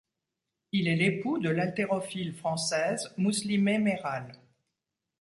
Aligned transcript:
Il 0.71 0.87
est 0.87 0.95
l'époux 0.95 1.37
de 1.37 1.51
l'haltérophile 1.51 2.33
française 2.33 3.13
Muslimé 3.17 3.77
Meral. 3.77 4.33